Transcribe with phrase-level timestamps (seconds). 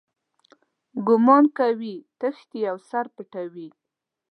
[1.07, 3.67] ګومان کوي تښتي او سر پټوي.